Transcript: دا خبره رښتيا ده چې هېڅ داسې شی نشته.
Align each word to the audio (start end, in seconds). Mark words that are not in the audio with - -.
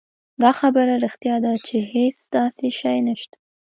دا 0.41 0.51
خبره 0.59 0.93
رښتيا 1.05 1.35
ده 1.45 1.53
چې 1.67 1.77
هېڅ 1.93 2.17
داسې 2.35 2.67
شی 2.79 2.97
نشته. 3.07 3.35